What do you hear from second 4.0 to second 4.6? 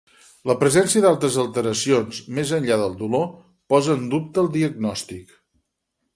en dubte el